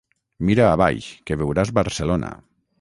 Mira 0.49 0.63
a 0.69 0.71
baix, 0.83 1.11
que 1.29 1.39
veuràs 1.45 1.75
Barcelona. 1.83 2.35